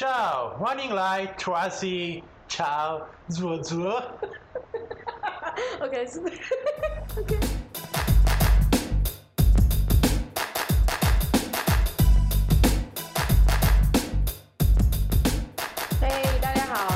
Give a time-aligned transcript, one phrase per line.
[0.00, 2.22] Ciao，欢迎来 Tracy。
[2.48, 4.02] Ciao，左左。
[5.78, 7.38] OK，是 OK。
[16.00, 16.94] 嘿，大家好！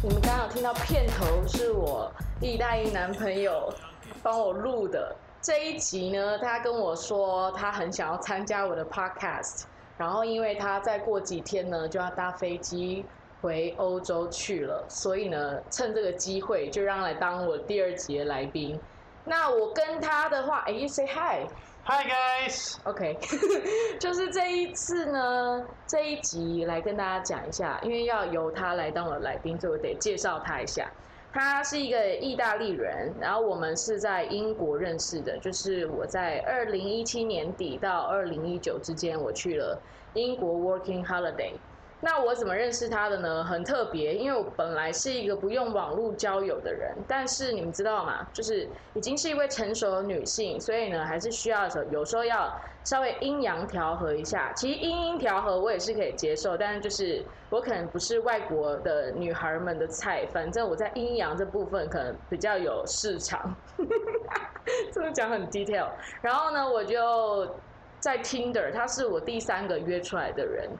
[0.00, 2.08] 你们刚刚有听到片头是我
[2.40, 3.74] 意大利男朋友
[4.22, 5.12] 帮我录的。
[5.42, 9.64] 这一集呢，他跟我说他很想要参加我的 podcast，
[9.98, 13.04] 然后因为他再过几天呢就要搭飞机
[13.42, 18.78] 回欧洲去了，所以呢，趁这个机会就让他来当我第二集的来宾。
[19.24, 21.46] 那我跟他的话，哎，you say hi。
[21.84, 22.76] Hi guys。
[22.84, 23.18] OK，
[23.98, 30.90] 就是这一次呢，这一集来跟大家讲一下，因为要由他来当我的来宾，所以我得介绍他一下。
[31.30, 39.80] 他是一个意大利人，然后我们是在英国认识的，就是我在二零一七年底到二零一九之间，我去了
[40.14, 41.52] 英国 working holiday。
[42.00, 43.42] 那我怎么认识他的呢？
[43.42, 48.24] 很特别，因为我本来是一个不用网络交友的人，但是你们知道吗？
[48.32, 54.52] 就是已经是一位成熟的女性，所以呢，还是需要的时候，有时候要稍微阴阳调和一下。
[54.52, 63.56] 其实阴阴调和我也是可以接受，但是就是我可能不是外国的女孩们的菜，反正我在阴阳这部分可能比较有市场。
[64.94, 65.88] 这么讲很 detail。
[66.22, 67.60] 然后呢，我就
[67.98, 70.70] 在 Tinder，他是我第三个约出来的人。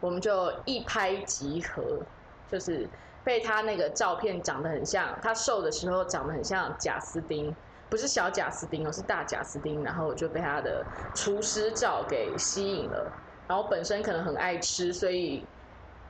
[0.00, 2.06] 我们就一拍即合，
[2.48, 2.88] 就是
[3.24, 7.54] 被他那个照片长得很像，他瘦的时候长得很像贾斯汀，
[7.88, 9.82] 不是小贾斯汀哦，是大贾斯汀。
[9.82, 13.12] 然后我就被他的厨师照给吸引了。
[13.48, 15.48] 然后本身可能很爱吃，所以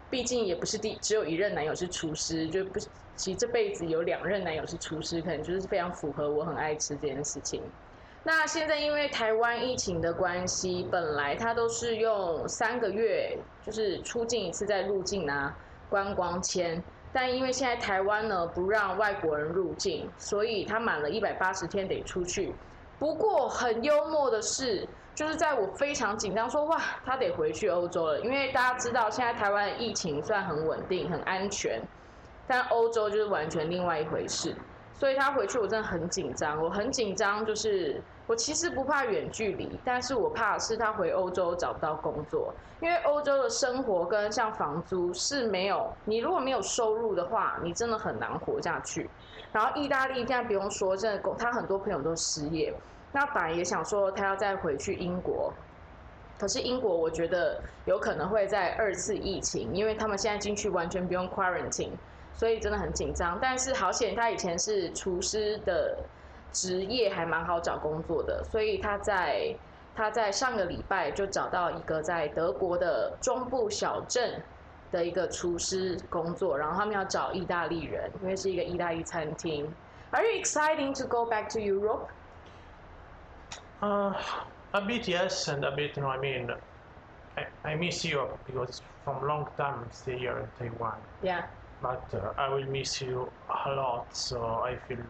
[0.08, 2.80] 毕竟也不是第只有一任男友是厨师，就不
[3.14, 7.72] 其实这辈子有两任男友是厨师，可能就是非常符合我很爱吃这件事情。
[8.26, 15.54] 那现在因为台湾疫情的关系，本来它都是用三个月，就是出境一次再入境拿
[15.88, 16.82] 观光签，
[17.12, 22.52] 但因为现在台湾呢不让外国人入境，所以他满了一百八十天得出去。
[22.98, 24.84] 不过很幽默的是，
[25.14, 31.80] 就是在我非常紧张说哇他得回去欧洲了，因为大家知道现在台湾疫情算很稳定很安全，
[32.48, 34.52] 但欧洲就是完全另外一回事。
[34.98, 49.08] 所以他回去我真的很紧张，我很紧张，就是我其实不怕远距离，但是我怕是他回欧洲找不到工作，因为欧洲的生活跟像房租是没有，你如果没有收入的话，你真的很难活下去。
[49.52, 52.72] 然后意大利现在不用说，真的他很多朋友都失业，
[53.12, 55.52] 那反而也想说他要再回去英国，
[56.38, 61.92] 可是英国我觉得有可能会在二次疫情，因为他们现在进去完全不用 quarantine。
[62.36, 65.96] 所以真的很紧张，但是好险他以前是厨师的
[66.52, 69.56] 职业，还蛮好找工作的，所以他在
[69.94, 74.42] 他在上个礼拜就找到一个在德国的中部小镇
[74.92, 79.66] 的一个厨师工作，然后他们要找意大利人，因为是一个意大利餐厅。
[80.10, 82.06] Are you excited to go back to Europe?
[83.80, 84.14] Uh,
[84.72, 86.08] a bit yes, and a bit no.
[86.08, 86.50] I mean,
[87.36, 90.94] I, I miss Europe because from long time I stay here in Taiwan.
[91.22, 91.46] Yeah.
[91.81, 95.03] But uh, I will miss you a lot, so I feel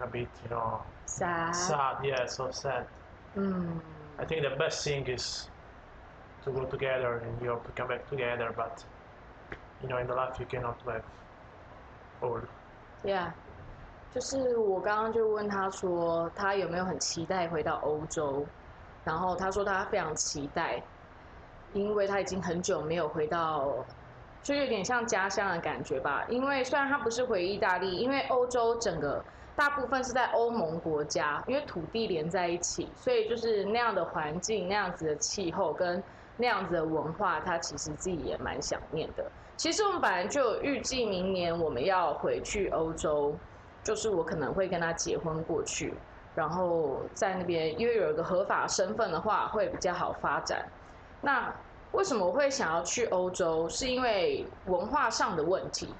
[0.00, 1.54] a bit, you know, Sad.
[1.54, 2.04] sad.
[2.04, 2.84] Yeah, so sad.
[3.34, 3.80] 嗯
[4.18, 5.48] I think the best thing is
[6.44, 8.52] to go together in Europe, to come back together.
[8.54, 8.84] But
[9.80, 11.02] you know, in the life you cannot have
[12.20, 12.42] all.
[13.04, 13.32] Yeah，
[14.14, 18.46] 就是我刚刚就问他说，他有没有很期待回到欧洲，
[19.04, 20.82] 然后他说他非常期待，
[21.72, 23.74] 因为他已经很久没有回到，
[24.47, 26.23] 就有点像家乡的感觉吧。
[26.29, 29.21] 因为虽然他不是回意大利，因为欧洲整个
[29.53, 36.01] 大部分是在欧盟国家，因为土地连在一起，所以就是那样的环境、那样子的气候跟
[36.37, 39.29] 那样子的文化，他其实自己也蛮想念的。
[39.57, 43.37] 其实我们本来就预计明年我们要回去欧洲，
[43.83, 45.93] 就是我可能会跟他结婚过去，
[46.33, 50.65] 然后在那边因为有一个合法身份的话，会比较好发展。
[51.19, 51.53] 那
[51.97, 53.67] 为什么会想要去欧洲？
[53.67, 55.91] 是因为文化上的问题，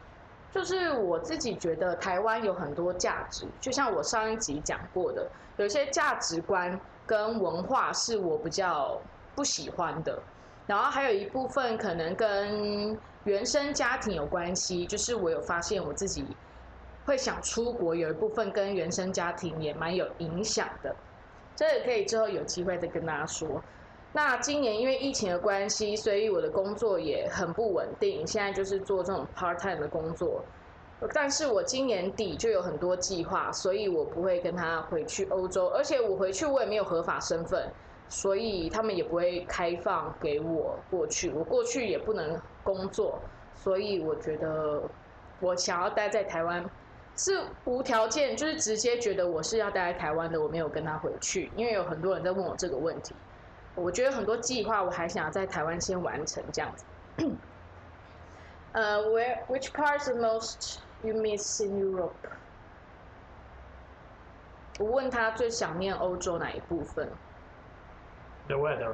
[0.53, 5.27] 就是我自己觉得台湾有很多价值，就像我上一集讲过的，
[5.57, 9.01] 有些价值观跟文化是我比较
[9.33, 10.21] 不喜欢的。
[10.67, 16.23] 然后还有一部分可能跟原生家庭有关系，就是我有发现我自己
[17.07, 20.95] 会想出国，有一部分跟原生家庭也蛮有影响的。
[21.55, 23.59] 这也可以之后有机会再跟大家说。
[24.13, 30.43] 那今年因为疫情的关系，所以我的工作也很不稳定，现在就是做这种 part time 的工作。
[31.13, 37.71] 但是我今年底就有很多计划，所以我不会跟他回去欧洲，而且我回去我也没有合法身份。
[38.09, 43.19] 所以他们也不会开放给我过去，我过去也不能工作，
[43.53, 44.81] 所以我觉得
[45.41, 46.63] 我想要待在台湾
[47.17, 53.13] 是无条件，就是直接觉得我是要待在台湾的，我没有跟他回去，因为有很多人在问我这个问题。
[53.77, 56.83] 我觉得很多计划我还想要在台湾先完成这样子。
[58.73, 62.11] 呃、uh,，Where which parts the most you miss in Europe？
[64.79, 67.09] 我问他最想念欧洲哪一部分
[68.47, 68.93] ，The weather.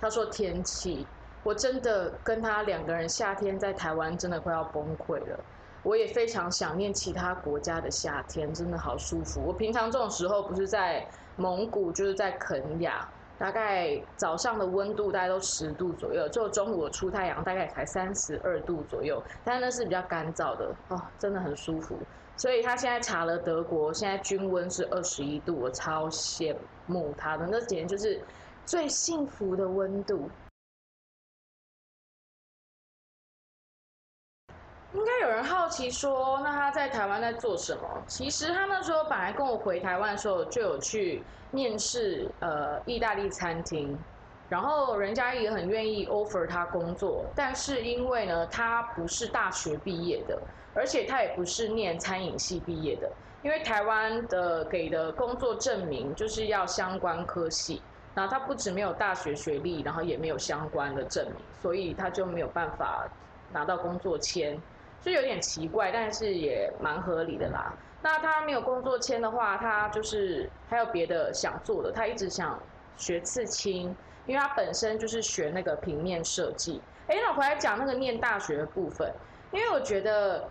[0.00, 1.06] 他说天气。
[1.44, 5.38] 我真的跟他两个人夏天在台湾真的快要崩溃了。
[5.82, 9.40] 我也非常想念其他国家的夏天，真的好舒服。
[9.46, 11.06] 我平常这种时候不是在
[11.36, 13.08] 蒙古，就是在肯雅，
[13.38, 21.96] 大概早上的温度大概都十度左右，就中午出太阳大概才三十二度左右，但那是比较干燥的哦，真的很舒服。
[22.36, 26.54] 所以他现在查了德国，现在均温是二十一度，我超羡
[26.86, 28.20] 慕他的，那简直就是
[28.64, 30.28] 最幸福的温度。
[34.98, 37.82] 应该有人好奇说，那他在台湾在做什么？
[38.08, 41.22] 其实他那时候本来跟我回台湾的时候，就有去
[41.52, 43.96] 面试呃意大利餐厅，
[44.48, 50.36] 然后人家也很愿意 offer 他工作，但是因为呢，他不是大学毕业的，
[50.74, 53.08] 而且他也不是念餐饮系毕业的，
[53.42, 57.80] 因为台湾的给的工作证明就是要相关科系，
[58.16, 63.06] 然后他不止没有大学学历，然后也没有相关的证明，所以他就没有办法
[63.52, 64.60] 拿到工作签。
[65.00, 67.72] 就有点奇怪，但是也蛮合理的啦。
[68.02, 71.90] 那他没有工作签的话，他就是还有别的想做的。
[71.90, 72.58] 他一直想
[72.96, 73.94] 学刺青，
[74.26, 76.80] 因为他本身就是学那个平面设计。
[77.08, 79.12] 哎，那我回来讲那个念大学的部分，
[79.50, 80.48] 因为我觉得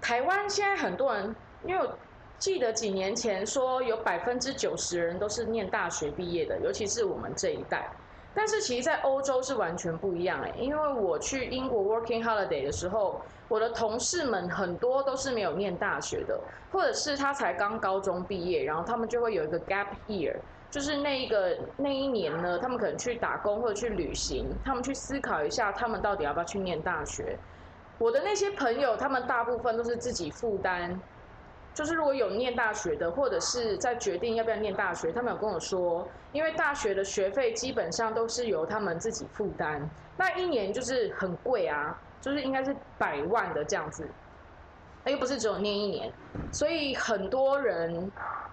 [0.00, 1.98] 台湾现在很多人，因为我
[2.38, 7.90] 记得几年前说有百分之九十人都是念大学毕业的，尤其是我们这一代。
[8.34, 16.38] 但是其实，在欧洲是完全不一样哎，因为我去英国 working holiday 的时候，我的同事们很多都是没有念大学的，
[16.70, 20.36] 或者是他才刚高中毕业，然后他们就会有一个 gap year，
[20.70, 27.38] 就是那一个那一年呢，他们可能去打工或者去旅行，他们去思考一下，他们到底要不要去念大学。
[27.98, 31.00] 我的那些朋友，他们大部分都是自己负担。
[31.74, 44.08] 就是如果有念大学的，或者是在决定要不要念大学，他们有跟我说，因为大学的学费基本上都是由他们自己负担，那一年就是很贵啊，就是应该是百万的这样子，
[45.06, 46.12] 又不是只有念一年，
[46.52, 48.10] 所以很多人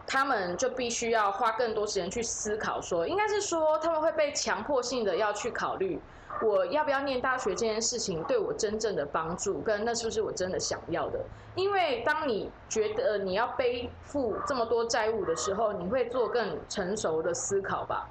[0.08, 6.00] 他们就必须要花更多时间去思考说，应该是说他们会被强迫性的要去考虑。
[6.42, 11.20] 我要不要念大学这件事情对我真正的帮助，跟那是不是我真的想要的？
[11.56, 18.10] 因为当你觉得你要背负这么多债务的时候，你会做更成熟的思考吧，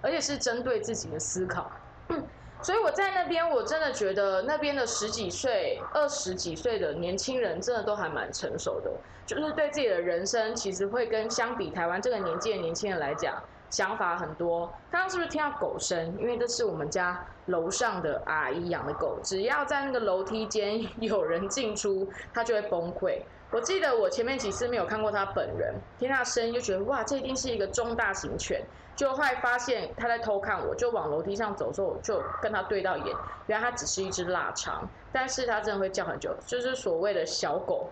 [0.00, 1.68] 而且是针对自己的思考。
[2.64, 8.90] 所以我在那边，我真的觉得那边的十几岁、二十几岁的年轻人，真的都还蛮成熟的，
[9.26, 13.40] 就是对自己的人生，其实会跟相比台湾这个年纪的年轻人来讲。
[13.70, 16.16] 想法很多，刚刚是不是听到狗声？
[16.20, 23.20] 因为这是我们家楼上的阿姨养的狗，只要在那个楼梯间 有人进出，它就会崩溃。
[23.50, 28.62] 我记得我前面几次没有看过它本人，听它声音就觉得哇，这一定是一个中大型犬。
[28.96, 37.90] 就后来发现他在偷看我，就往楼梯上走的时候，我就跟他对到眼，原来他只是一只腊肠，但是他真的会叫很久，就是所谓的小狗，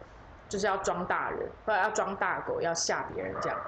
[0.48, 3.58] 就是要装大人，或者要装大狗，要吓别人这样。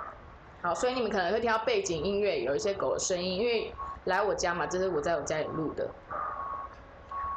[0.62, 3.74] 好，所以你们可能会听到背景音乐有一些狗的声音，因为
[4.04, 5.88] 来我家嘛，这是我在我家里录的。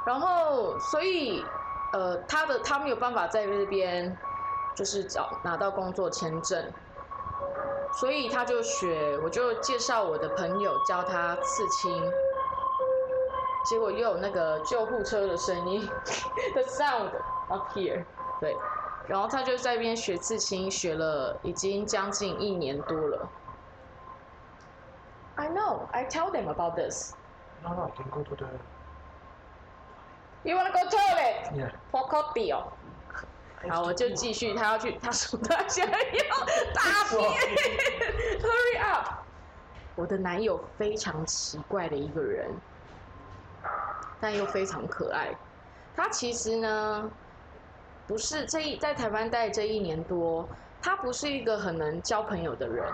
[0.05, 1.43] 然后，所以
[1.91, 4.17] 呃，他的他没有办法在这边
[4.75, 6.71] 就是找拿到工作签证，
[7.93, 12.11] 所以他就学，我就介绍我的朋友教他刺青，
[13.65, 15.87] 结果又有那个救护车的声音
[16.53, 17.11] ，the sound
[17.49, 18.05] up here，
[18.39, 18.55] 对。
[19.07, 23.29] 然后他就在那边学刺青，学了已经将近一年多了。
[25.35, 27.13] I know, I tell them about this.
[27.63, 28.47] No, no, I can go to the.
[30.43, 31.51] You wanna go toilet?
[31.55, 31.71] Yeah.
[31.91, 32.73] For coffee 哦。
[33.69, 35.93] 好，我就继续，他要去，他说他想要
[36.73, 37.21] 大便
[38.39, 39.07] ，Hurry up！
[39.95, 42.49] 我的男友非常奇怪的一个人，
[44.19, 45.29] 但又非常可爱。
[45.95, 47.11] 他其实呢。
[48.07, 50.47] 不是这一在台湾待这一年多，
[50.81, 52.85] 他不是一个很能交朋友的人，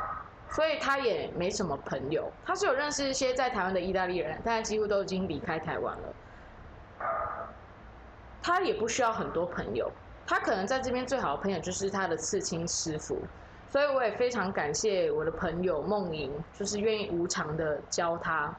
[0.49, 2.31] 所以他也没什么朋友。
[2.43, 6.13] 他是有认识一些在台湾的意大利人，但几乎都已经离开台湾了。
[8.41, 9.91] 他也不需要很多朋友，
[10.33, 13.19] 他可能在这边最好的朋友就是他的刺青师傅。
[13.69, 18.51] 所以我也非常感谢我的朋友梦莹，就是愿意无偿的教他，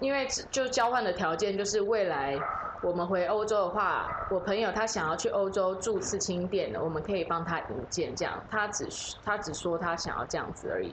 [0.00, 2.36] 因为就交换的条件就是未来
[2.82, 8.88] 我们回欧洲的话，我朋友他想要去欧洲住刺青店的，我们可以帮他引荐，这样他只
[9.24, 10.92] 他只说他想要这样子而已，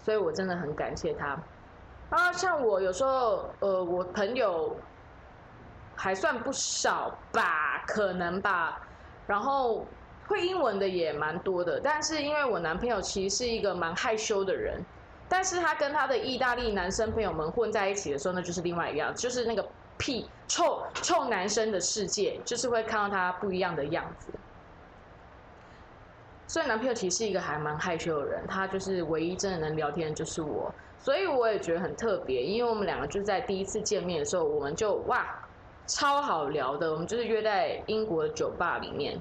[0.00, 1.38] 所以我真的很感谢他。
[2.10, 4.76] 啊，像我有时候，呃，我朋友
[5.96, 8.87] 还算不少吧，可能吧，
[9.28, 9.86] 然后
[10.26, 14.82] 会英文的也蛮多的，但是因为我男朋友其实是一个蛮害羞的人，
[15.28, 19.64] 但是他跟他的意大利男生朋友们混在一起的时候，那就是另外一样，就是那个
[19.98, 24.32] 屁臭臭男生的世界，就是会看到他不一样的样子。
[26.46, 30.72] 所以男朋友其实是一个还蛮害羞的人，他就是唯一真的能聊天的就是我。
[30.98, 35.26] 所以我也觉得很特别，因为我们两个就在第一次见面的时候，我们就哇
[35.88, 36.92] 超好聊的。
[36.92, 39.20] 我们就是约在英国的酒吧里面，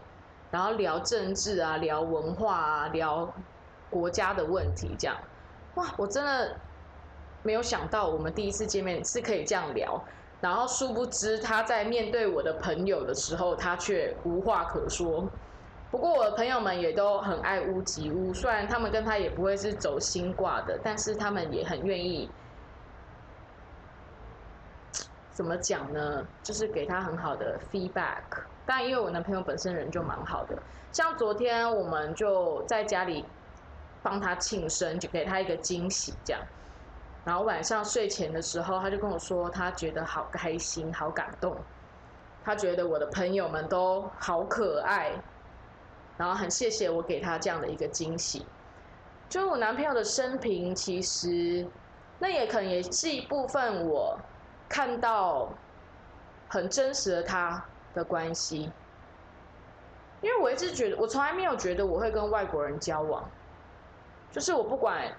[0.51, 3.33] 然后聊政治啊，聊文化啊，聊
[3.89, 5.17] 国家的问题，这样
[5.75, 6.55] 哇，我真的
[7.41, 9.99] 没有想到我们第一次见面是可以这样聊。
[10.39, 15.27] 然后殊不知他在面对我的朋友的时候，他却无话可说。
[15.89, 22.29] 不过我的朋友们也都很爱屋及乌，虽然他们跟他也不会是走心挂的，但是他们也很愿意，
[25.37, 26.27] 怎么讲呢？
[26.41, 28.23] 就是给他很好的 feedback。
[28.65, 30.57] 但因为我男朋友本身人就蛮好的，
[30.91, 33.23] 像昨天我们就在家里
[34.01, 36.41] 帮他庆生，就给他一个惊喜这样。
[37.23, 41.55] 然后晚上睡前的时候，他就跟我说，他觉得好开心、好感动，
[42.43, 45.11] 他觉得我的朋友们都好可爱。
[46.17, 48.43] 然后很谢谢我给他这样的一个惊喜，
[49.29, 51.63] 就我男朋友的生平，其实
[52.17, 54.19] 那也可能也是一部分我
[54.69, 55.49] 看到
[56.47, 58.71] 很真实的他的关系，
[60.21, 63.23] 因为我一直觉得我从来没有觉得我会跟外国人交往，
[64.31, 65.11] 就是我不管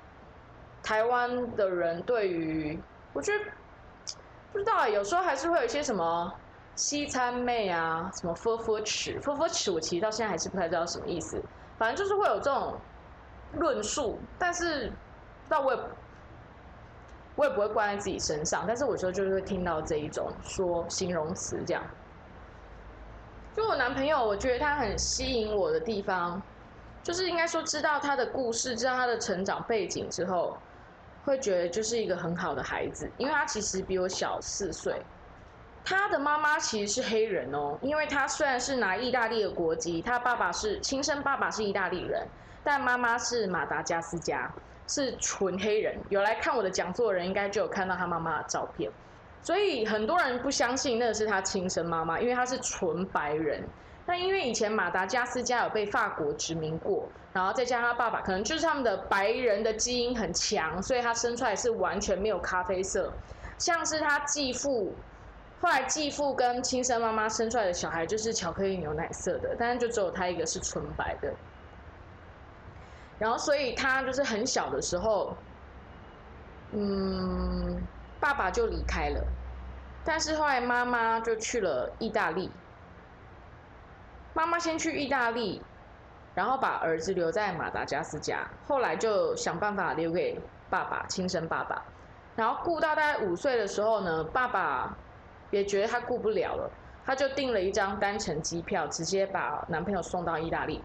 [0.83, 2.81] 台湾的人对于，
[3.13, 3.45] 我觉得
[4.53, 6.33] 不知道有时候还是会有一些什么。
[6.77, 11.43] 西餐妹啊，什么 f u r f u r 尺 f u r f u r 尺，我其实到现在还是不太知道什么意思。
[11.77, 12.79] 反正就是会有这种
[13.55, 14.93] 论述，但是
[15.49, 15.81] 但我也
[17.39, 18.65] 我也不会挂在自己身上。
[18.67, 21.83] 但是有时候就是会听到这一种说形容词这样。
[23.55, 26.43] 就我男朋友，我觉得他很吸引我的地方，
[27.03, 30.59] 就是应该说知道他的故事，知道他的成长背景之后，
[31.25, 35.01] 会觉得就是一个很好的孩子，因为他其实比我小四岁。
[35.85, 42.29] 他的妈妈其实是黑人哦，因为他虽然是拿意大利的国籍，他爸爸是亲生爸爸是意大利人，
[42.63, 44.53] 但妈妈是马达加斯加，
[44.89, 45.95] 是纯黑人。
[46.09, 48.91] 有来看我的讲座的人，应该就有看到他妈妈的照片。
[49.41, 53.63] 所以很多人不相信那是他亲生妈妈，因为他是纯白人。
[54.05, 63.13] 那因为以前马达加斯加有被法国殖民过，然后再加上他爸爸可能就是他们的白人的基因很强，所以他生出来是完全没有咖啡色，
[63.59, 64.95] 像是他继父。
[65.61, 71.33] 后来继父跟亲生妈妈生出来的小孩就是巧克力牛奶色的，但是就只有他一个是纯白的。
[73.19, 75.37] 然后所以他就是很小的时候，
[76.73, 77.81] 嗯，
[78.21, 79.25] 爸爸就离开了，
[80.05, 82.51] 但是后来妈妈就去了意大利。
[84.35, 85.61] 妈妈先去意大利，
[86.35, 91.83] 然后把儿子留在马达加斯加，后来就想办法留给爸爸亲生爸爸，
[92.37, 94.97] 然后顾到大概五岁的时候呢，爸爸。
[95.51, 96.71] 也觉得他顾不了了，
[97.07, 100.85] 他就订了一张单程机票，直接把男朋友送到意大利。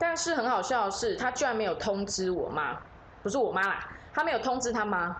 [0.00, 2.74] 但是很好笑的是，他居然没有通知我妈，
[3.22, 5.14] 不是我妈啦，他没有通知他妈。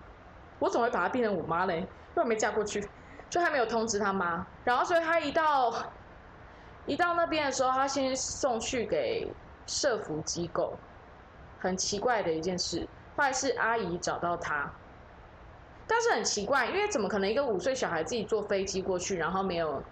[0.58, 1.80] 我怎么会把他变成我妈嘞？
[1.80, 2.88] 因为我没嫁过去，
[3.28, 4.46] 就还没有通知他妈。
[4.64, 5.70] 然后所以他一到
[6.86, 9.30] 一到那边的时候，他先送去给
[9.66, 10.72] 社福机构，
[11.58, 12.88] 很奇怪的一件事。
[13.16, 14.70] 后来是阿姨找到他。
[15.86, 19.82] 但是很奇怪，因为怎么可能一个五岁小孩自己坐飞机过去，然后没有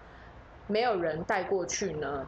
[0.65, 2.25] 没有人带过去呢？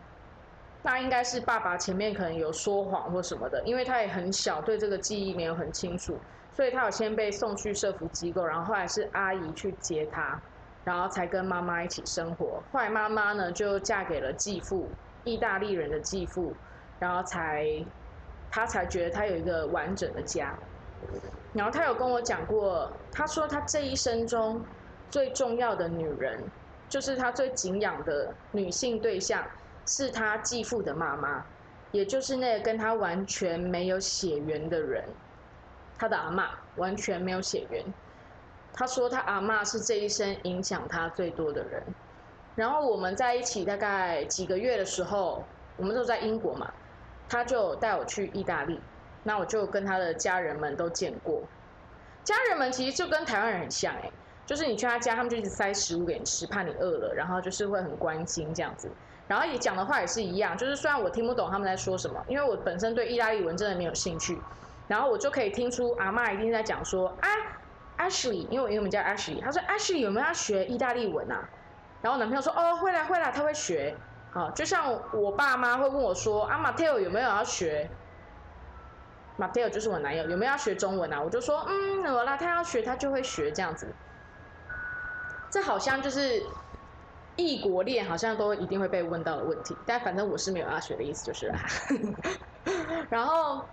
[0.84, 6.20] 那应该是爸爸前面可能有说谎或什么的，因为他也很小，对这个记忆没有很清楚，
[6.52, 10.42] 所以他有先被送去社福机构，然后后来是阿姨去接他，
[10.84, 12.64] 然后才跟妈妈一起生活。
[12.72, 14.90] 后来妈妈呢就嫁给了继父，
[15.24, 16.54] 意大利人的继父，
[17.00, 17.66] 然后才
[18.50, 20.58] 他才觉得他有一个完整的家。
[21.54, 24.66] 然后他有跟我讲过，他说他这一生中
[25.10, 26.42] 最重要的女人，
[26.90, 29.46] 就是他最敬仰的女性对象，
[29.92, 31.44] 是他继父的妈妈，
[31.92, 35.04] 也就是那个跟他完全没有血缘的人，
[35.98, 37.84] 他的阿妈完全没有血缘。
[38.72, 41.84] 他说他阿妈是这一生影响他最多的人。
[42.56, 45.44] 然后我们在一起大概几个月的时候，
[45.76, 46.72] 我们都在英国嘛，
[47.28, 48.80] 他就带我去意大利。
[49.24, 51.44] 那我就跟他的家人们都见过。
[52.24, 54.10] 家人们其实就跟台湾人很像哎、
[54.46, 58.90] 就是你去他家，他们就一直塞食物给你吃，怕你饿了，然后就是会很关心这样子。
[59.32, 64.38] 然后也讲的话也是一样，就是虽然我听不懂他们在说什么，因为我本身对意大利文真的没有兴趣，
[64.90, 67.30] 然后我就可以听出阿妈一定在讲说啊
[67.98, 71.48] ，Ashley，因为我英文叫 Ashley，他说 Ashley 有没有要学意大利文啊？
[72.02, 73.96] 然后男朋友说哦会啦会啦，他会学。
[74.34, 77.90] 好，就像我爸妈会问我说啊，Mateo 有没有要学
[79.40, 81.22] ？Mateo 就是我男友，有没有要学中文啊？
[81.22, 83.88] 我就说嗯，有啦，他要学他就会学这样子。
[85.50, 86.44] 这好像就是
[87.42, 89.76] 异国恋，好像都一定会被问到的问题。
[89.86, 91.60] 但反正我是没有要学的意思，就是啦。
[93.10, 93.66] 然后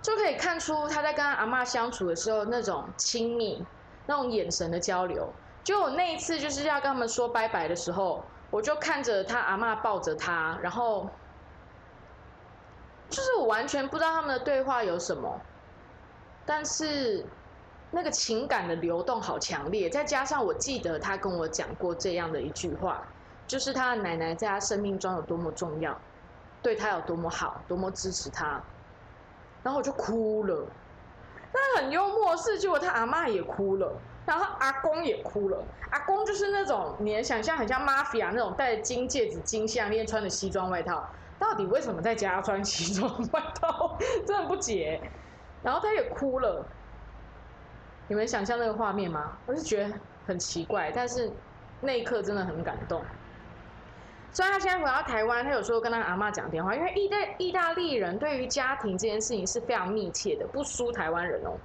[0.00, 3.64] 就可以看出他在跟阿嬷相处的时候那种亲密、
[4.06, 5.28] 那种眼神的交流。
[5.64, 11.08] 就我那一次就是要跟他们说拜拜的时候，我就看着他阿嬷抱着他，然后
[13.08, 15.40] 就是我完全不知道他们的对话有什么，
[16.44, 17.24] 但是
[17.92, 23.06] 那个情感的流动好强烈，再加上我记得他跟我讲过这样的一句话，
[23.46, 25.96] 就是他的奶奶在他生命中有多么重要，
[26.62, 28.60] 对他有多么好，多么支持他，
[29.62, 30.66] 然后我就哭了。
[31.52, 33.92] 那很幽默的是，结果他阿妈也哭了。
[34.24, 41.04] 然后阿公也哭了，阿公就是那种你能想象很像 mafia 那种戴金戒指、金项链、穿的西装外套，
[41.40, 43.98] 到底为什么在家穿西装外套？
[44.24, 45.00] 真的不解。
[45.60, 46.64] 然后他也哭了，
[48.12, 49.38] 你们想象那个画面吗？
[49.46, 49.94] 我是觉得
[50.26, 51.32] 很奇怪，但是
[51.80, 53.02] 那一刻真的很感动。
[54.30, 61.56] 虽然他现在回到台湾，他有时候跟他阿嬷讲电话，因为意大意大利人对于家庭这件事情是非常密切的，不输台湾人哦。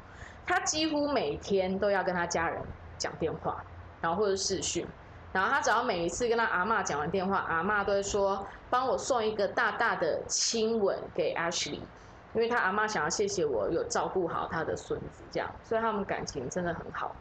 [0.45, 2.61] 他几乎每天都要跟他家人
[2.97, 3.61] 讲电话，
[3.99, 4.87] 然后或者视讯，
[5.33, 11.81] 然后他只要每一次跟他阿嬷讲完电话，阿嬷都会说帮我送一个大大的亲吻给 Ashley，
[12.37, 17.15] 因为他阿妈想要谢谢我有照顾好他的孙子，这样，所以他们感情真的很好。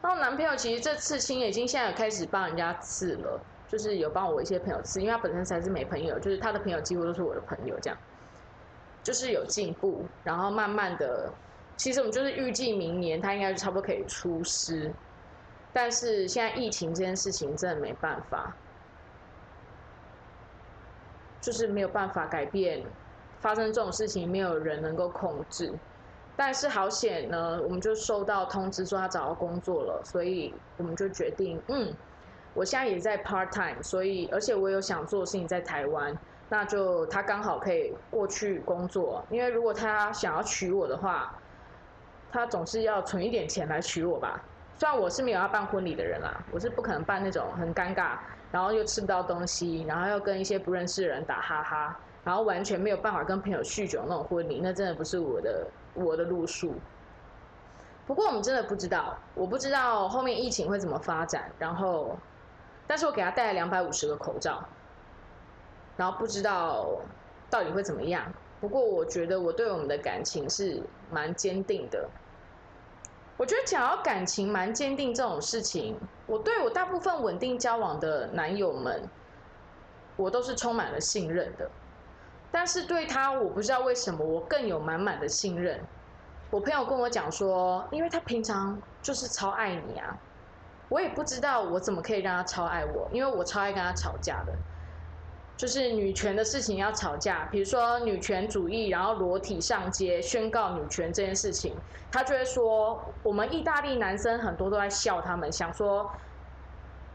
[0.00, 7.98] 然后男朋友其实这刺青已经现在有开始帮人家刺了，就是有帮我一些朋友刺，因为他本身才是没朋友，就是他的朋友几乎都是我的朋友，这样，
[9.02, 11.30] 就是有进步，然后慢慢的。
[11.76, 14.90] 其实我们就是预计明年他应该差不多可以出师，
[15.70, 18.54] 但是现在疫情这件事情真的没办法，
[21.42, 22.82] 就是没有办法改变，
[23.44, 25.70] 发生这种事情没有人能够控制。
[26.34, 31.92] 但是好险呢，我们就收到通知说他找到工作了，所以我们就决定，嗯，
[32.54, 36.16] 我现在也在 part time，所以而且我有想做的事情在台湾，
[36.48, 41.38] 那就他刚好可以过去工作，因为如果他想要娶我的话。
[42.36, 44.42] 他总是要存一点钱来娶我吧，
[44.76, 48.16] 虽然我是没有要办婚礼的人啦，我是不可能办那种很尴尬，
[48.50, 56.74] 然后又吃不到东西，然后又跟一些不认识的人打哈哈，然后完全没有办法跟朋友酗酒那种婚礼，那真的不是我的我的路数。
[58.06, 62.16] 不过我们真的不知道，我不知道后面疫情会怎么发展，然后，
[62.86, 64.62] 但是我给他带了两百五十个口罩，
[65.96, 66.86] 然后不知道
[67.48, 68.32] 到底会怎么样。
[68.60, 72.08] 不过我觉得我对我们的感情是蛮坚定的。
[73.36, 79.02] 我觉得讲到感情蛮坚定这种事情，我对我大部分稳定交往的男友们，
[80.16, 81.68] 我都是充满了信任的。
[82.54, 85.80] 但是对他，我不知道为什么我更有满满的信任。
[86.52, 90.16] 我朋友跟我讲说，因为他平常就是超爱你啊。
[90.88, 94.52] 我也不知道我怎么可以让他超爱我，因为我超爱跟他吵架的。
[95.56, 101.74] 就是女权的事情要吵架，比如说女权主义，然后裸体上街宣告女权这件事情，
[102.12, 106.08] 他就会说我们意大利男生很多都在笑他们，想说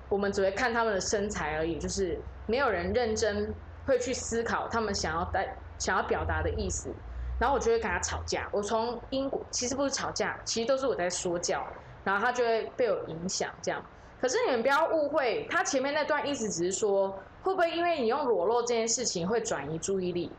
[0.10, 3.54] 我们只会看他们的身材而已，就是没有人认真
[3.90, 6.94] 会去思考他们想要带想要表达的意思。
[7.40, 11.66] 然后我就会跟他吵架，我从英国其实不是吵架，其实都是我在说教，
[12.04, 13.84] 然后他就会被我影响这样。
[14.20, 17.10] 可是你们不要误会，他前面那段意思只是说，
[17.42, 20.30] 会不会因为你用裸露这件事情会转移注意力？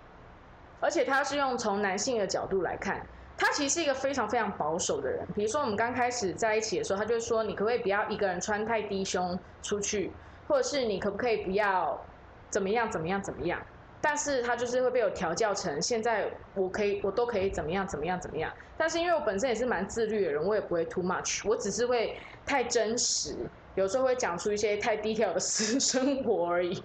[0.78, 3.06] 而且他是用从男性的角度来看，
[3.38, 5.26] 他其实是一个非常非常保守的人。
[5.34, 10.12] 比如说我们刚开始在一起的时候，他就说你可不可以不要一个人穿太低胸出去，
[10.46, 11.98] 或者是你可不可以不要
[12.50, 13.60] 怎么样怎么样怎么样？
[14.02, 18.50] 但是他就是会被我调教成现在我可以我都可以怎么样怎么样怎么样。
[18.76, 23.36] 但是因为我本身也是蛮自律的人，我也不会 too much，我只是会太真实。
[23.74, 26.82] 有时候会讲出一些太低调的私生活而已。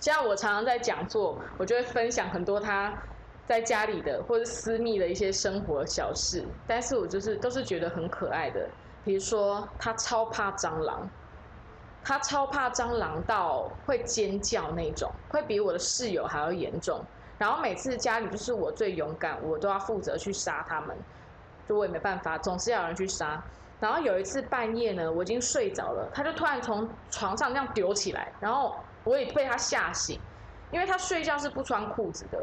[0.00, 2.96] 像我常常在讲座，我就会分享很多他
[3.46, 8.68] 在家里的或者私密的一些生活小事，但是我就是都是觉得很可爱的。
[9.02, 11.08] 比如说，他超怕蟑螂，
[12.08, 17.04] 他超怕蟑螂到会尖叫那种，会比我的室友还要严重。
[17.36, 20.96] 然后每次家里就是我最勇敢，我都要负责去杀它们，
[21.68, 23.44] 就我也没办法，总是要有人去杀。
[23.78, 30.18] 然后有一次半夜呢，我已经睡着了，他就突然从床上这样丢起来，然后我也被他吓醒，
[30.70, 32.42] 因为他睡觉是不穿裤子的。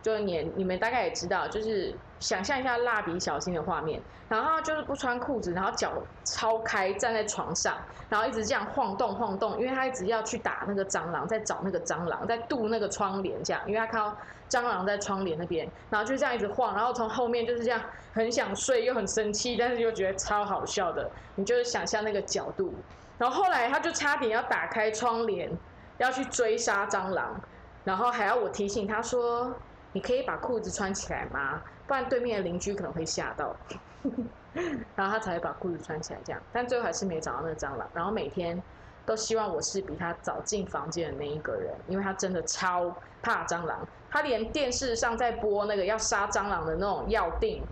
[0.00, 5.92] 就你你们大概也知道，就是想象一下蜡笔小新的画面，然后就是不穿裤子，然后脚
[6.24, 7.76] 超开站在床上，
[8.08, 14.16] 然后一直这样晃动晃动，因为他一直要去打那个蟑螂，在找那个蟑螂，在渡那个窗帘这样，因为他看到
[14.48, 17.80] 蟑螂在窗帘那边，然后就这样一直晃，然后从后面就是这样
[18.14, 22.72] 很想睡又很生气，但是又觉得超好笑的，你就是想象那个角度，
[23.18, 25.50] 然后后来他就差点要打开窗帘
[25.98, 27.40] 要去追杀蟑螂，
[27.82, 29.52] 然后还要我提醒他说。
[29.92, 31.62] 你可以把裤子穿起来吗？
[31.86, 33.54] 不然对面的邻居可能会吓到。
[34.96, 36.42] 然后他才会把裤子穿起来，这样。
[36.52, 37.88] 但最后还是没找到那个蟑螂。
[37.94, 38.60] 然后每天
[39.06, 43.86] 都希望我是比他早进房间的那一个人，因为他真的超怕蟑螂。
[44.10, 47.62] 他连电视上在播那个要杀蟑螂的那种药定，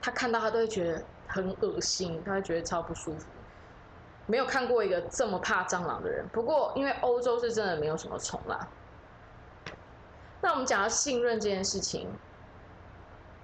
[0.00, 3.26] 他看到他都会觉得很恶心，他会觉得超不舒服。
[4.26, 6.24] 没有看过一个这么怕蟑螂的人。
[6.32, 8.68] 不过因为欧洲是真的没有什么虫啦。
[10.42, 12.08] 那我们讲到信任这件事情，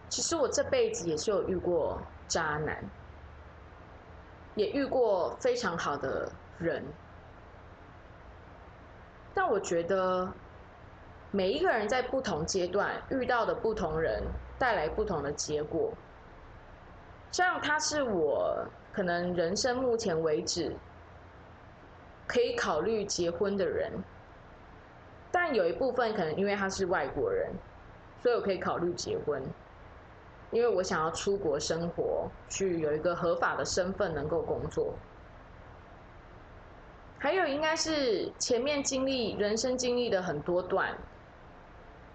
[0.09, 2.83] 其实我这辈子也是有遇过渣男，
[4.55, 6.83] 也遇过非常好的人，
[9.35, 10.27] 但我觉得
[11.31, 14.23] 每一个人在不同阶段遇到的不同人，
[14.59, 15.93] 带来不同的结果。
[17.31, 20.75] 像他是我可能人生目前为止
[22.27, 23.93] 可以考虑结婚的人。
[25.39, 27.53] 但有一部分可能因为他是外国人，
[28.23, 29.43] 所以我可以考虑结婚，
[30.51, 34.95] 因为我想要出国生活，去有一个合法的身份能够工作。
[37.19, 40.97] 还有应该是前面经历人生经历的很多段，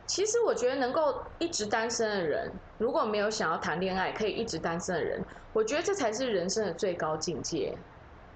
[0.08, 7.78] 其实我觉得能够一直单身的人，如果没有想要谈恋爱可以一直单身的人，我觉得这才是人生的最高境界。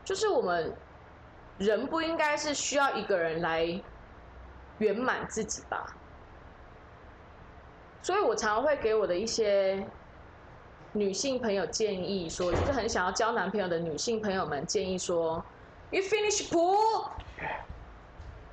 [0.04, 0.72] 就是我们
[1.58, 3.82] 人不应该是需要一个人来。
[4.78, 5.86] 圆满自己吧，
[8.02, 9.86] 所以我常常会给我的一些
[10.92, 15.44] 女性朋友建议说，就是很想要交男朋友的女性朋友们建议说
[15.90, 17.12] ，You finish pool?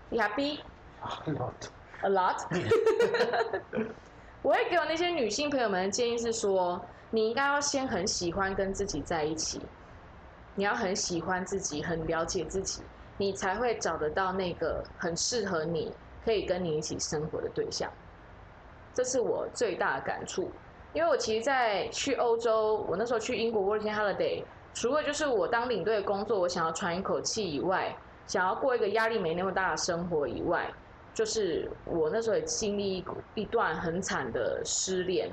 [0.09, 0.61] You happy?
[0.99, 1.69] A lot.
[2.03, 2.37] A lot.
[4.43, 9.69] 我会给我那些女性朋友们的建议是说，你应该要先很喜欢跟自己在一起，
[10.55, 12.83] 你要很喜欢自己，很了解自己，
[13.19, 15.95] 你才会找得到那个很适合你。
[16.25, 17.91] 可以跟你一起生活的对象，
[18.95, 20.51] 这是我最大的感触。
[20.93, 30.71] 因为我其实，在去欧洲，我那时候去英国 working holiday，除了就是我当领队的工作，我想要喘一口气以外，想要过一个压力没那么大的生活以外，
[31.15, 33.05] 就是我那时候也经历一
[33.35, 35.31] 一段很惨的失恋，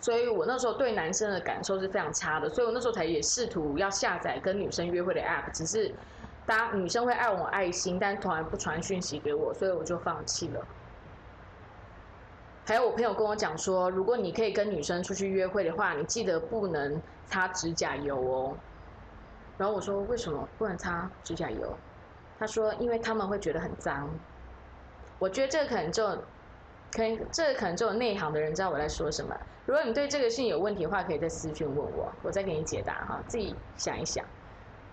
[0.00, 5.94] 所以我那时候对男生的感受是非常差的，所以我那时候才也试图要下载跟女生约会的 app，只是。
[6.44, 10.66] 大家女生会爱我爱心，但从来不传讯息给我，所以我就放弃了。
[12.64, 18.56] 还有我朋友跟我讲说，如果你可以跟女生出去约会的话，你记得不能擦指甲油哦。
[19.58, 21.76] 然后我说为什么不能擦指甲油？
[22.38, 24.08] 他说因为他们会觉得很脏。
[25.18, 26.04] 我觉得这个可能就，
[26.90, 29.36] 可能这个可能只有内行的人知道我在说什么。
[29.64, 34.24] 如果你对这个事情有问题的话，可以在私讯问我，我再给你解答哈，自己想一想。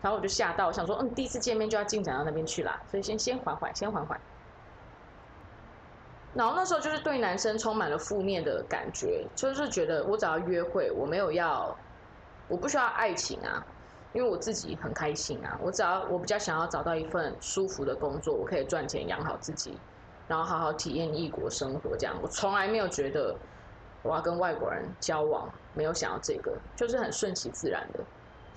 [0.02, 4.20] 然后我就吓到，我想说，嗯，第一次见面就要进展到那边去啦，所以先先缓缓，先缓缓。
[6.34, 11.76] 然后那时候就是对男生充满了负面的感觉，就是觉得我只要约会，我没有要，
[12.48, 13.66] 我不需要爱情啊，
[14.14, 19.78] 因为我自己很开心啊，我只要我比较想要找到一份舒服的工作，我可以赚钱养好自己，
[20.28, 23.36] 然后好好体验异国生活，这样我从来没有觉得
[24.04, 28.00] 我要跟外国人交往，没有想要这个，就是很顺其自然的。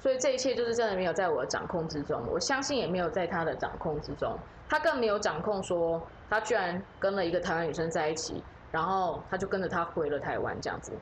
[0.02, 4.36] 所以这一切就是真的没有在我的掌控之中，我相信也没有在他的掌控之中，
[4.68, 10.92] 他更没有掌控说他居然跟了一个台湾女生在一起，然后他就跟着他回了台湾这样子。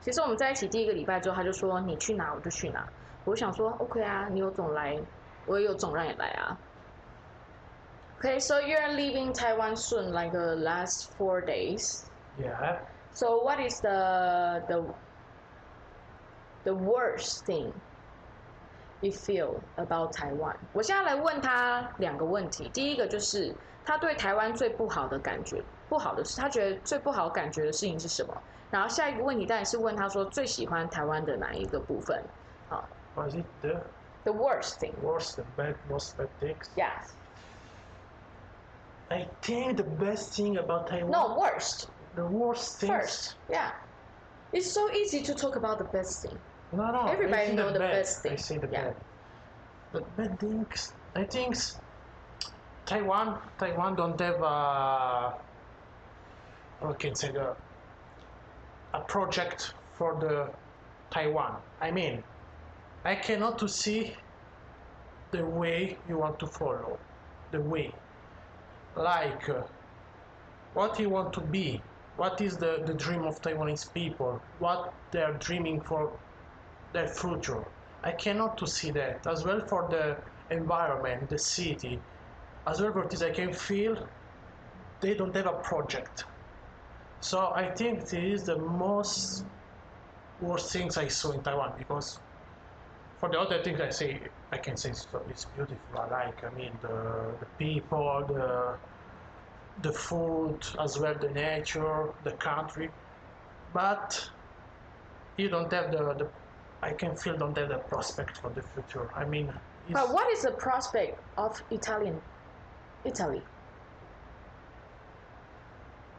[0.00, 2.84] 其实我们在一起第一个礼拜之后，他就说你去哪我就去哪，
[3.24, 5.00] 我想说 OK 啊，你有种来，
[5.46, 6.58] 我也有种让你来啊。
[8.20, 12.04] Okay, so you're leaving Taiwan soon, like the last four days.
[12.40, 12.78] Yeah.
[13.12, 14.84] So what is the the
[16.64, 17.72] the worst thing?
[19.01, 20.55] You feel about Taiwan？
[20.73, 22.67] 我现在来问他两个问题。
[22.69, 23.53] 第一个就是
[23.85, 28.35] 他对台湾最不好的感觉，不好的是他觉得最不好感觉的事情是什么？
[28.71, 32.21] 然后下一个问题当然是问他说最喜欢台湾的哪一个部分？
[32.69, 32.83] 好。
[33.15, 33.81] Was it the
[34.23, 34.93] the worst thing?
[35.03, 36.67] Worst, bad, most bad things.
[36.75, 37.13] Yes.
[39.09, 41.11] I think the best thing about Taiwan.
[41.11, 41.87] No, worst.
[42.15, 42.89] The worst thing.
[42.89, 43.71] First, yeah.
[44.51, 46.37] It's so easy to talk about the best thing.
[46.72, 47.06] No, no.
[47.06, 47.92] Everybody know the bad.
[47.92, 48.32] best thing.
[48.32, 48.84] I the Yeah.
[48.84, 48.96] bad.
[49.92, 50.92] The bad things.
[51.14, 51.56] I think
[52.86, 53.38] Taiwan.
[53.58, 55.34] Taiwan don't have a.
[56.80, 57.56] How can I say the.
[58.94, 60.50] A project for the
[61.10, 61.62] Taiwan.
[61.80, 62.24] I mean,
[63.04, 64.14] I cannot to see
[65.30, 66.98] the way you want to follow,
[67.50, 67.92] the way,
[68.96, 69.62] like uh,
[70.74, 71.80] what you want to be,
[72.16, 76.12] what is the, the dream of Taiwanese people, what they are dreaming for
[76.92, 77.64] their future.
[78.04, 80.16] I cannot to see that as well for the
[80.54, 82.00] environment, the city,
[82.66, 84.08] as well for this I can feel
[85.00, 86.24] they don't have a project.
[87.20, 89.44] So I think this is the most
[90.40, 92.20] worst things I saw in Taiwan because
[93.18, 95.06] for the other things I say I can say it's,
[95.54, 95.78] beautiful.
[95.98, 98.78] I like I mean the, the people, the
[99.80, 102.90] the food, as well the nature, the country,
[103.72, 104.30] but
[105.38, 106.28] you don't have the, the
[106.82, 109.08] I can feel don't have the prospect for the future.
[109.14, 109.52] I mean,
[109.90, 112.20] But what is the prospect of Italian,
[113.04, 113.42] Italy?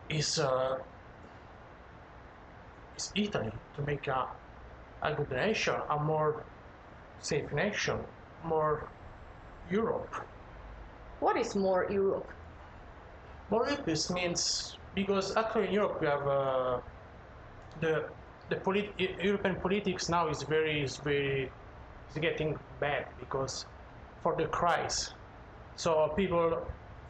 [0.10, 0.78] is uh,
[2.98, 4.28] is Italy to make a,
[5.02, 6.44] a good nation, a more
[7.20, 7.98] safe nation,
[8.44, 8.88] more
[9.70, 10.14] Europe.
[11.20, 12.30] What is more Europe?
[13.50, 16.80] More Europe means because actually in Europe we have uh,
[17.80, 18.06] the
[18.54, 21.52] the polit- European politics now is very is very
[22.10, 23.66] is getting bad because
[24.22, 25.14] for the crisis.
[25.76, 26.68] So people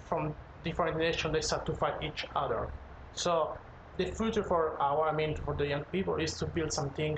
[0.10, 2.70] from different nations they start to fight each other.
[3.14, 3.58] So
[3.98, 7.18] the future for our I mean for the young people is to build something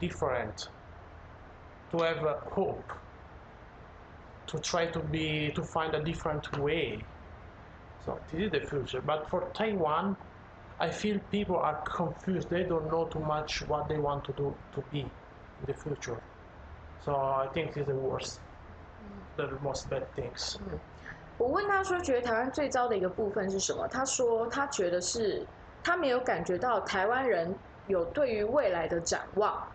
[0.00, 0.56] different,
[1.90, 2.90] to have a hope,
[4.46, 7.04] to try to be to find a different way.
[8.04, 9.02] So this is the future.
[9.02, 10.16] But for Taiwan,
[10.77, 12.49] I feel people are confused.
[12.49, 16.17] They don't know too much what they want to do to be in the future.
[17.05, 18.39] So I think this is the worst,
[19.37, 20.57] the most bad things.
[21.37, 23.87] 我问他说，觉得台湾最糟的一个部分是什么？
[23.87, 25.45] 他说他觉得是
[25.83, 27.53] 他没有感觉到台湾人
[27.87, 29.67] 有对于未来的展望。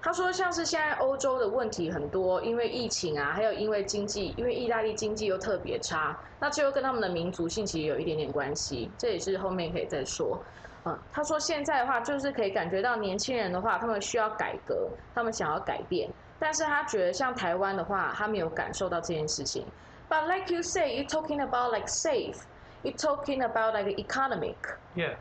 [0.00, 10.40] 他说，像是现在欧洲的问题很多，因为疫情啊，还有因为经济，因为意大利经济又特别差，那这又跟他们的民族性其实有一点点关系，这也是后面可以再说。
[10.84, 16.08] 嗯，他说现在的话，就是可以感觉到年轻人的话，他们需要改革，他们想要改变，
[16.38, 19.66] 但是他觉得像台湾的话，他没有感受到这件事情。
[20.08, 22.36] But like you say, you're talking about like safe,
[22.84, 24.56] you're talking about like economic.
[24.94, 25.16] Yeah.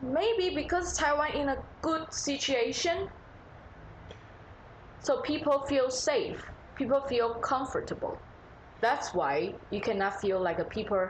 [0.00, 3.08] Maybe because Taiwan in a good situation,
[5.03, 6.37] so people feel safe,
[6.75, 8.17] people feel comfortable.
[8.81, 11.07] That's why you cannot feel like a people,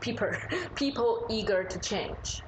[0.00, 0.28] people,
[0.74, 2.42] people eager to change.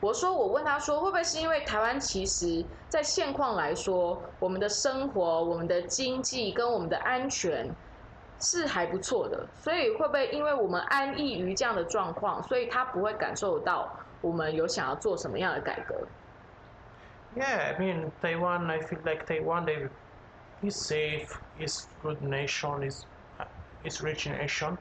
[0.00, 7.68] 我说，我问他说，会不会是因为台湾其实在现况来说，我们的生活、我们的经济跟我们的安全
[8.38, 15.94] 是还不错的，所以会不会因为我们安逸于这样的状况，所以他不会感受到我们有想要做什么样的改革？
[17.34, 18.70] Yeah, I mean Taiwan.
[18.70, 19.88] I feel like Taiwan they
[20.62, 23.06] is safe, is good nation, is
[23.40, 23.44] uh,
[23.84, 24.76] is rich nation,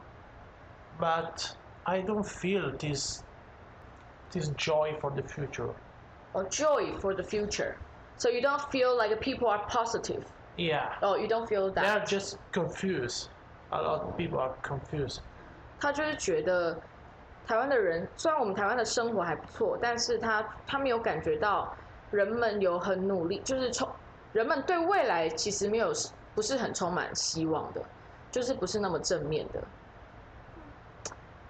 [0.99, 3.23] but I don't feel this
[4.31, 5.73] this joy for the future.
[6.33, 7.77] or joy for the future.
[8.17, 10.23] So you don't feel like people are positive.
[10.57, 12.07] Yeah, Oh, you don't feel they are that.
[12.07, 13.29] just confused.
[13.71, 15.21] A lot of people are confused.
[15.79, 16.77] 他就是觉得
[17.45, 21.73] 台湾的人，虽然我们台湾的生活还不错，但是他他没有感觉到
[22.11, 23.89] 人们有很努力，就是充
[24.32, 25.92] 人们对未来其实没有
[26.34, 27.82] 不是很充满希望的，
[28.30, 29.62] 就是不是那么正面的。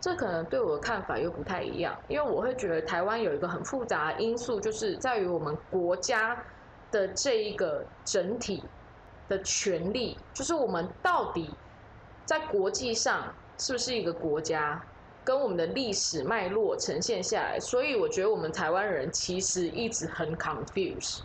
[0.00, 6.42] 这可能对我的看法又不太一样，因为我会觉得台湾有一个很复杂因素，就是在于我们国家
[6.90, 8.64] 的这一个整体
[9.28, 11.54] 的权利，就是我们到底
[12.24, 14.82] 在国际上是不是一个国家，
[15.22, 17.60] 跟我们的历史脉络呈现下来。
[17.60, 21.20] 所以我觉得我们台湾人其实一直很 confuse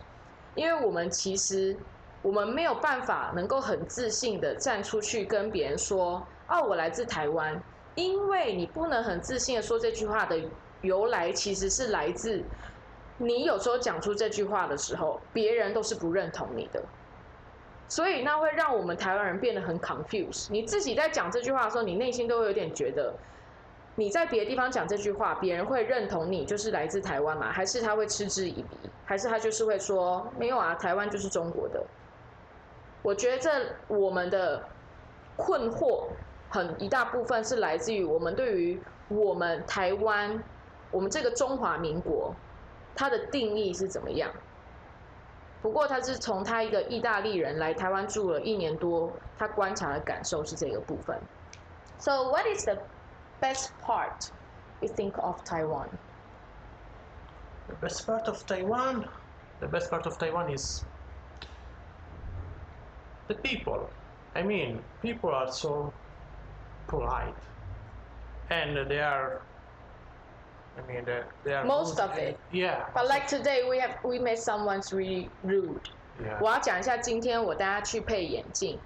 [0.56, 1.76] 因为我们其实
[2.22, 7.62] 我们没有办法能够很自信的站出去跟别人说，哦，我来自台湾。
[7.94, 10.38] 因为你不能很自信的说这句话的
[10.82, 12.42] 由来，其实是来自
[13.16, 16.82] 你有时候讲出这句话的时候，别人都是不认同你的，
[17.88, 20.48] 所以那会让我们台湾人变得很 confused。
[20.50, 23.14] 你自己在讲这句话的时候，你内心都会有点觉得，
[23.96, 27.50] 你在别的地方讲这句话，别人会认同你就是来自台湾吗？
[27.50, 28.76] 还是他会嗤之以鼻？
[29.04, 31.82] 还是他就是会说没有啊，台湾就是中国的？
[33.02, 33.50] 我觉得这
[33.88, 34.62] 我们的
[35.36, 36.08] 困惑
[36.50, 40.42] 很一大部分是来自于我们对于我们台湾，
[40.90, 42.34] 我们这个中华民国，
[42.94, 44.30] 它的定义是怎么样。
[45.62, 51.18] 不过他是从他一个意大利人来台湾住了一年多，他观察的感受是这个部分。
[51.98, 52.76] So what is the
[53.39, 54.31] best part
[54.81, 55.89] you think of Taiwan?
[57.67, 59.07] The best part of Taiwan,
[59.59, 60.83] the best part of Taiwan is
[63.27, 63.89] the people.
[64.35, 65.93] I mean, people are so
[66.87, 67.35] polite,
[68.49, 69.41] and they are.
[70.77, 72.27] I mean, they, they are Most rude of it.
[72.27, 72.85] and- Yeah.
[72.93, 75.89] But like today, we have we met someone's really rude.
[76.21, 76.39] yeah.
[76.41, 78.79] 我要讲一下，今天我带他去配眼镜，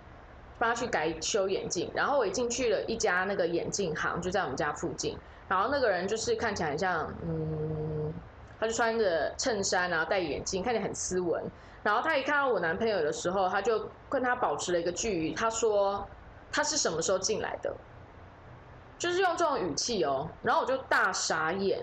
[0.61, 1.90] 帮他去改修眼镜。
[1.94, 5.18] 然后我一进去了一家那个眼镜行，就在我们家附近。
[5.49, 8.14] 然后那个人就是看起来很像，嗯，
[8.61, 11.42] 他就穿着衬衫，然后戴眼镜，看起来很斯文。
[11.83, 15.35] 然后他一看到我男朋友的时候，他就跟他保持了一个距离。
[15.35, 16.07] 他说
[16.53, 17.75] 他是什么时候进来的？
[18.99, 20.29] 就是用这种语气哦。
[20.42, 21.79] 然后我就大傻眼。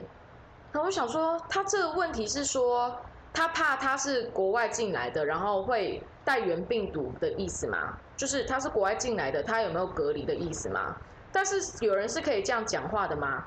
[0.72, 2.96] 然后我想说，他这个问题是说
[3.38, 7.96] 他怕他是国外进来的，然后会带源病毒的意思吗？
[8.16, 10.98] 就是他是国外进来的，他有没有隔离的意思吗？
[11.32, 13.46] 但是有人是可以这样讲话的吗？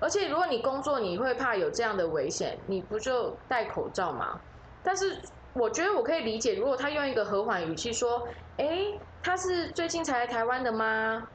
[0.00, 4.40] 而且如果你工作，你会怕有这样的危险，你不就戴口罩吗？
[4.82, 5.20] 但是
[5.52, 11.28] 我觉得我可以理解，如果他用一个和缓语气说：“诶，他是最近才来台湾的吗？”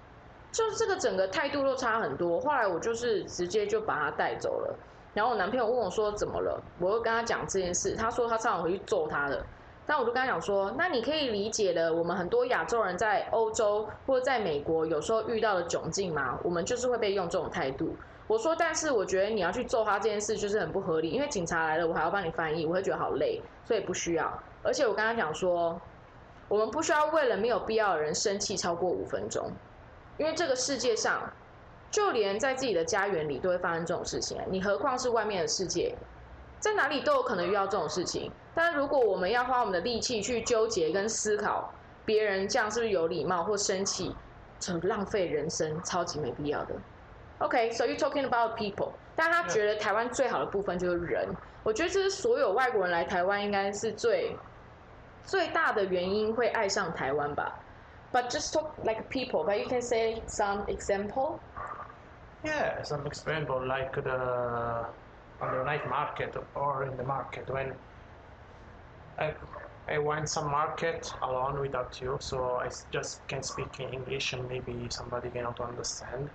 [0.51, 2.39] 就这个整个态度都差很多。
[2.39, 4.75] 后来我就是直接就把他带走了。
[5.13, 9.45] 然后我男朋友问我说怎么了，我又跟他讲这件事，他说他差点回去揍他的。
[9.85, 17.93] 但我就跟他讲说，那你可以理解了，我们很多亚洲人在欧洲或者在美国有时候遇到的窘境嘛，我们就是会被用这种态度。
[18.25, 24.41] 我说，但是我觉得你要去揍他这件事就是很不合理，因为警察来了，我还要帮你翻译，我会觉得好累，所以不需要。
[24.63, 25.79] 而且我跟他讲说，
[26.47, 29.51] 我们不需要为了没有必要的人生气超过五分钟，
[30.17, 31.21] 因为这个世界上，
[31.93, 35.95] 就连在自己的家园里都会发生这种事情，你何况是外面的世界，
[36.59, 38.31] 在哪里都有可能遇到这种事情。
[38.55, 41.71] 但如果我们要花我们的力气去纠结跟思考
[42.03, 44.15] 别人这样是不是有礼貌或生气，
[44.65, 46.73] 很浪费人生，超级没必要的。
[47.37, 51.29] OK，so、you talking about people，但他觉得台湾最好的部分就是人，
[51.61, 54.35] 我觉得这是所有外国人来台湾应该是最
[55.23, 57.59] 最大的原因会爱上台湾吧。
[58.11, 61.39] But just talk like people, but you can say some example.
[62.43, 64.93] Yeah, some example like the
[65.41, 67.79] on the night market or in the market when
[69.17, 69.33] I
[69.87, 74.47] I went some market alone without you, so I just can speak in English and
[74.47, 76.31] maybe somebody cannot understand,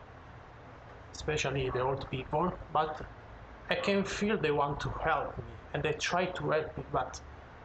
[1.14, 2.52] especially the old people.
[2.70, 3.00] But
[3.70, 7.20] I can feel they want to help me and they try to help me, but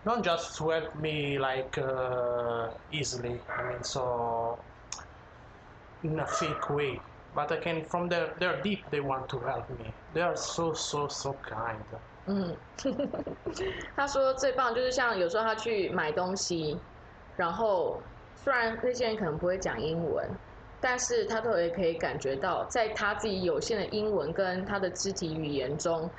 [0.05, 3.41] not just to help me like uh, easily.
[3.49, 4.65] I mean, so
[6.03, 6.99] in a fake way.
[7.35, 9.91] But I can, from their, their deep, they want to help me.
[10.13, 11.81] They are so, so, so kind.
[12.27, 12.55] 嗯，
[13.97, 16.77] 他说最棒就是像有时候他去买东西，
[17.35, 17.99] 然后
[18.35, 20.29] 虽然那些人可能不会讲英文，
[20.79, 26.09] 但是他都也可以感觉到，在他自己有限的英文跟他的肢体语言中，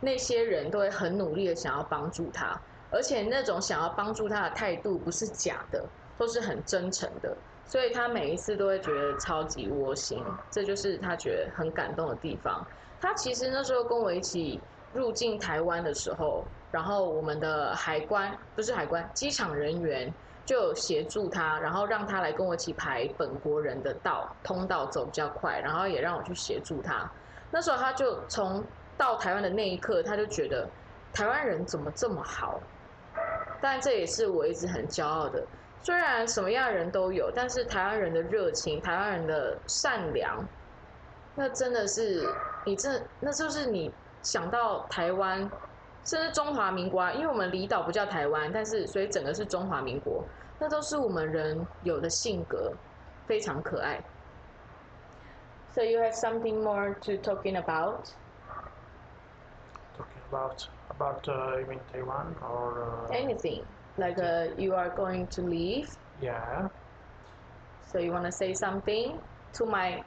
[0.00, 2.54] 那些人都会很努力的想要帮助他，
[2.90, 5.84] 而且那种想要帮助他的态度不是假的，
[6.18, 12.66] 都是很真诚的，所以他每一次都会觉得超级窝心，这就是他觉得很感动的地方。
[13.00, 14.60] 他其实那时候跟我一起
[14.92, 20.12] 入境台湾的时候，然后我们的海关不是海关，机场人员
[20.44, 27.08] 就协助他，然后让他来跟我一起排本国人的道通道走比较快，然后也让我去协助他。
[27.50, 28.64] 那时候他就从
[28.96, 30.68] 到台湾的那一刻，他就觉得
[31.12, 32.58] 台湾人怎么这么好？
[33.60, 35.44] 但这也是我一直很骄傲的。
[35.82, 40.44] 虽然什么样的人都有，但是台湾人的热情，台湾人的善良，
[41.34, 42.28] 那真的是
[42.64, 45.50] 你这，那就是你想到台湾，
[46.04, 50.24] 甚至中华民国啊，因为我们离岛不叫台湾，但是所以整个是中华民国，
[50.58, 52.72] 那都是我们人有的性格，
[53.26, 54.02] 非常可爱。
[55.74, 58.10] So you have something more to talking about?
[59.96, 63.06] Talking about, about uh, you mean Taiwan or?
[63.06, 63.62] Uh, Anything
[63.98, 65.88] like uh, you are going to leave?
[66.22, 66.68] yeah.
[67.92, 69.18] So you want to say something
[69.54, 70.02] to my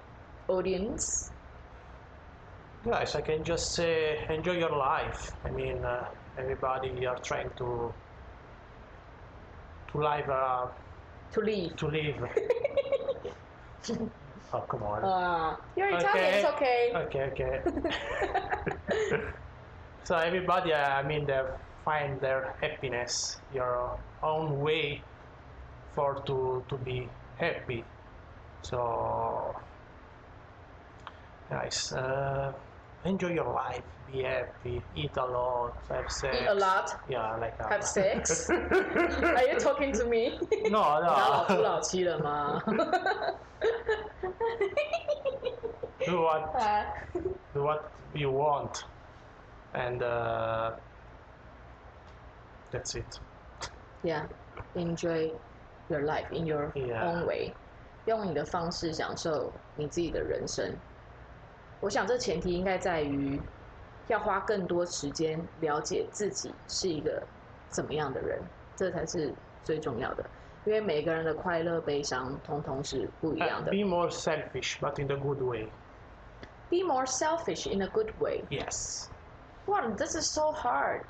[0.47, 1.31] audience?
[2.85, 5.31] Guys, I can just say enjoy your life.
[5.45, 6.05] I mean, uh,
[6.37, 7.91] everybody are trying to
[9.91, 10.67] to live uh,
[11.33, 11.75] To leave.
[11.77, 12.17] to live.
[14.53, 15.03] oh come on.
[15.03, 16.91] Uh, you're Italian, it's okay.
[16.95, 17.61] Okay, okay.
[20.03, 21.41] so everybody, uh, I mean, they
[21.90, 25.02] find their happiness, your own way
[25.94, 27.84] for to to be happy.
[28.62, 29.54] So,
[31.50, 32.52] guys, uh,
[33.04, 33.82] enjoy your life.
[34.12, 34.82] Be happy.
[34.94, 35.74] Eat a lot.
[35.88, 36.36] Have sex.
[36.40, 38.48] Eat a lot, Yeah, like a, have sex.
[38.50, 40.38] Are you talking to me?
[40.70, 41.62] no, 你当 老夫 no.
[41.62, 42.62] 老妻了吗？
[46.06, 46.84] do what 啊
[47.54, 48.84] do what you want,
[49.74, 50.72] and uh,
[52.70, 53.20] that's it.
[54.02, 54.26] Yeah,
[54.74, 55.30] enjoy
[55.88, 57.02] your life in your Yeah.
[57.02, 57.52] own way，
[58.04, 60.74] 用你的方式享受你自己的人生。
[61.80, 63.40] 我想这前提应该在于
[64.08, 67.22] 要花更多时间了解自己是一个
[67.70, 68.40] 怎么样的人，
[68.76, 69.34] 这才是
[69.64, 70.24] 最重要的。
[70.64, 73.70] 因为每个人的快乐、悲伤，通通是不一样 Uh, 的。
[73.70, 75.68] be more selfish, but in the good way.
[76.68, 78.42] Be more selfish in a good way.
[78.50, 79.08] Yes.
[79.66, 81.02] Wow, this is so hard.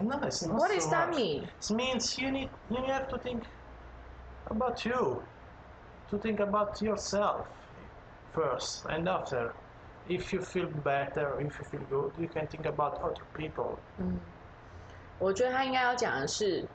[0.00, 1.16] No, it's not What so does that much.
[1.16, 1.44] mean?
[1.44, 3.44] It means you need you have to think
[4.50, 5.22] about you,
[6.10, 7.46] to think about yourself
[8.34, 9.54] first, and after,
[10.08, 13.78] if you feel better, if you feel good, you can think about other people.
[13.98, 14.18] 嗯，
[15.20, 16.66] 我觉得他应该要讲的是，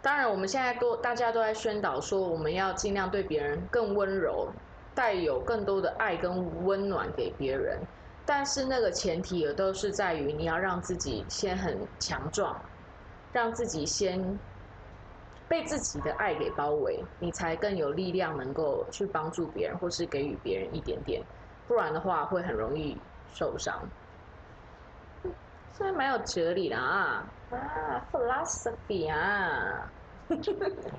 [0.00, 4.50] 当然我们现在都大家都在宣导说，我们要尽量对别人更温柔，
[4.94, 7.80] 带有更多的爱跟温暖给别人。
[8.25, 12.55] 但是那个前提也都是在于你要让自己先很强壮，
[13.31, 14.39] 让自己先
[15.47, 21.21] 被自己的爱给包围，你才更有力量能够去帮助别人，或是给予别人一点点。
[21.67, 22.97] 不然的话，会很容易
[23.33, 23.77] 受伤。
[25.73, 29.91] 这蛮有哲理的啊啊，philosophy 啊。
[30.29, 30.39] Yeah,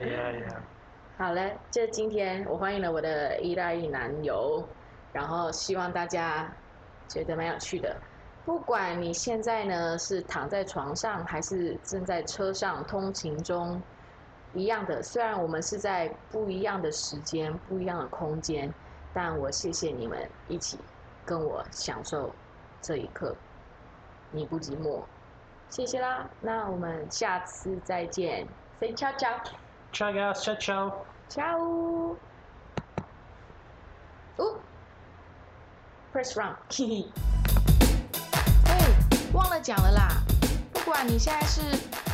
[0.01, 0.57] yeah.
[1.17, 4.67] 好嘞，这今天我欢迎了我的意大利男友，
[5.13, 6.53] 然后希望大家
[7.09, 7.97] 觉得蛮有趣的。
[8.45, 13.81] 不管你现在呢是躺在床上，还是正在车上通勤中，
[14.53, 15.03] 一样的。
[15.03, 18.73] 虽然我们是在不一样的时间、不一样的空间，
[19.13, 20.79] 但我谢谢你们一起
[21.25, 22.35] 跟我享受
[22.83, 23.35] 这一刻。
[24.31, 25.03] 你不寂寞，
[25.71, 26.29] 谢谢啦。
[26.41, 28.47] 那我们下次再见
[28.81, 29.39] ，say ciao ciao。
[29.93, 30.43] Ciao, guys.
[30.43, 30.93] Ciao, ciao.
[31.29, 32.17] Ciao.
[36.15, 36.55] Press run.
[36.71, 37.07] 嘿嘿。
[38.71, 38.79] 哎，
[39.33, 40.23] 忘了讲了啦！
[40.73, 41.61] 不管你现在是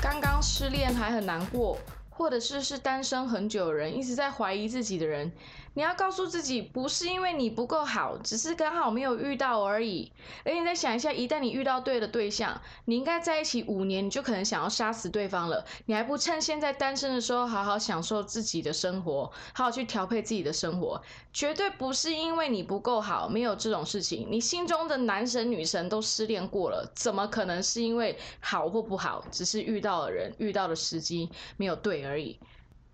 [0.01, 1.77] 刚刚失恋还很难过，
[2.09, 5.31] 或者是是单身很久的人，一直在怀疑自己的人，
[5.75, 10.11] 你要告诉自己，不是因为你不够好，只是刚好没有遇到而已。
[10.45, 15.65] 而你再想一下，一旦你遇到对的对象，你应该在一起五年，你就可能想要杀死对方了。
[15.87, 21.01] 你还不趁现在单身的时候，好好享受自己的生活，好好去调配自己的生活。
[21.33, 24.27] 绝对不是因为你不够好，没有这种事情。
[24.29, 29.25] 你心中的男神女神都失恋过了，怎么可能是因为好或不好？
[29.31, 32.41] 只是遇到的人、遇到的时机没有对而已。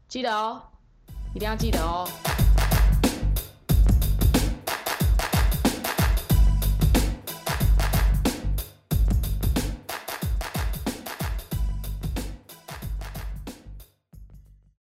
[0.08, 0.62] 记得哦，
[1.34, 2.06] 一定要记得哦。